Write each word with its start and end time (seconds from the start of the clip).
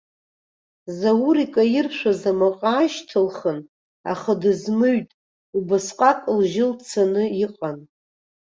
Заур 0.99 1.37
икаиршәыз 1.45 2.21
амаҟа 2.31 2.73
аашьҭылхын, 2.79 3.59
аха 4.11 4.31
дызмыҩт, 4.41 5.09
убасҟак 5.57 6.19
лжьы 6.37 6.65
лцаны 6.71 7.23
иҟан. 7.43 7.77